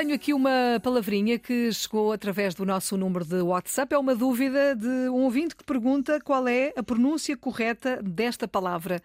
[0.00, 3.94] Tenho aqui uma palavrinha que chegou através do nosso número de WhatsApp.
[3.94, 9.02] É uma dúvida de um ouvinte que pergunta qual é a pronúncia correta desta palavra.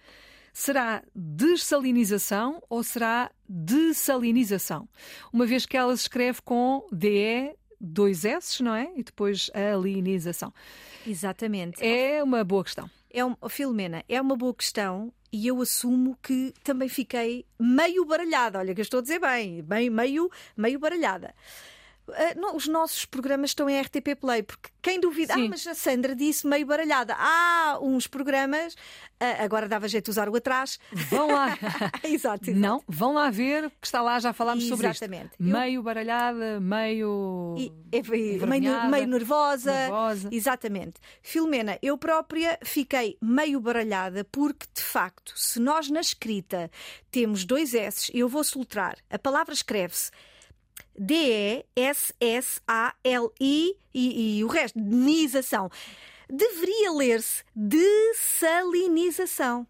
[0.53, 4.87] Será dessalinização ou será dessalinização?
[5.33, 8.89] Uma vez que ela se escreve com DE, dois S, não é?
[8.95, 10.53] E depois a alinização.
[11.05, 11.85] Exatamente.
[11.85, 12.89] É uma boa questão.
[13.17, 18.59] É um, Filomena, é uma boa questão e eu assumo que também fiquei meio baralhada.
[18.59, 21.33] Olha, que eu estou a dizer bem, bem meio, meio baralhada.
[22.07, 25.73] Uh, não, os nossos programas estão em RTP Play, porque quem duvida, ah, mas a
[25.73, 27.15] Sandra disse meio baralhada.
[27.17, 30.79] Há uns programas, uh, agora dava jeito de usar o atrás.
[31.09, 31.57] Vão lá.
[32.03, 35.03] exato, exato, Não, vão lá ver, que está lá, já falámos sobre isto.
[35.03, 35.31] Exatamente.
[35.39, 37.55] Meio baralhada, meio.
[37.57, 39.71] E, e, meio, meio nervosa.
[39.71, 40.29] nervosa.
[40.31, 41.01] Exatamente.
[41.23, 46.69] Filomena, eu própria fiquei meio baralhada, porque de facto, se nós na escrita
[47.09, 50.11] temos dois S, eu vou soltar, a palavra escreve-se
[50.97, 51.77] D-E-S-S-A-L-I
[53.93, 55.69] e, e o resto, denização.
[56.29, 59.67] Deveria ler-se dessalinização.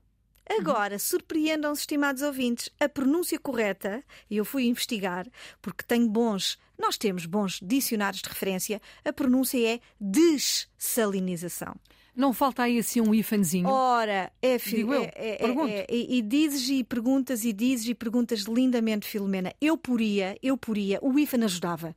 [0.47, 5.27] Agora, surpreendam-se, estimados ouvintes, a pronúncia correta, e eu fui investigar,
[5.59, 11.75] porque tenho bons, nós temos bons dicionários de referência, a pronúncia é dessalinização.
[12.15, 13.67] Não falta aí assim um ifanzinho?
[13.67, 14.93] Ora, é filho.
[14.93, 19.53] É, é, é, e, e dizes e perguntas e dizes e perguntas lindamente, Filomena.
[19.59, 21.93] Eu poria, eu poria, o IFAN ajudava.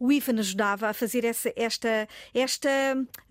[0.00, 2.68] O IFAN ajudava a fazer essa, esta, esta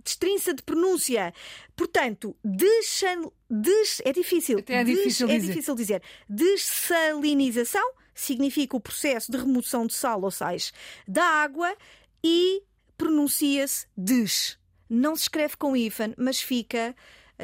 [0.03, 1.33] destrinça de pronúncia.
[1.75, 4.59] Portanto, deixan, des, é difícil.
[4.59, 5.49] Até é difícil des, dizer.
[5.49, 6.01] É difícil dizer.
[6.29, 10.73] Dessalinização significa o processo de remoção de sal ou sais
[11.07, 11.75] da água
[12.23, 12.63] e
[12.97, 14.57] pronuncia-se des
[14.89, 16.95] não se escreve com IFAN, mas fica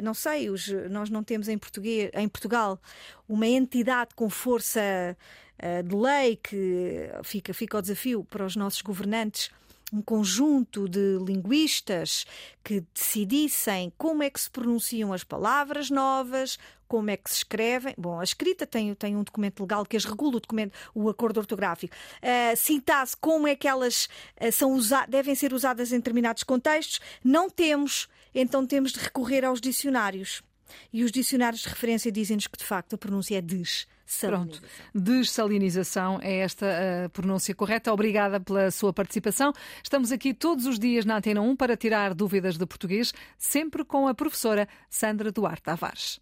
[0.02, 2.82] não sei, os, nós não temos em, português, em Portugal
[3.30, 4.82] uma entidade com força
[5.62, 9.52] uh, de lei que fica, fica o desafio para os nossos governantes.
[9.94, 12.26] Um conjunto de linguistas
[12.64, 17.94] que decidissem como é que se pronunciam as palavras novas, como é que se escrevem.
[17.96, 21.40] Bom, a escrita tem, tem um documento legal que as regula o documento, o acordo
[21.40, 21.96] ortográfico.
[22.24, 24.10] Uh, Citasse como é que elas
[24.42, 24.76] uh, são
[25.08, 27.00] devem ser usadas em determinados contextos.
[27.24, 30.42] Não temos, então temos de recorrer aos dicionários.
[30.92, 33.88] E os dicionários de referência dizem-nos que, de facto, a pronúncia é des.
[34.22, 34.62] Pronto.
[34.94, 37.92] Dessalinização é esta a pronúncia correta.
[37.92, 39.54] Obrigada pela sua participação.
[39.82, 44.08] Estamos aqui todos os dias na Antena 1 para tirar dúvidas de português, sempre com
[44.08, 46.20] a professora Sandra Duarte Tavares.